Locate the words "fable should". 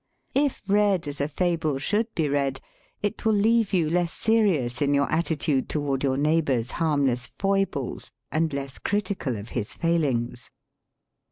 1.27-2.11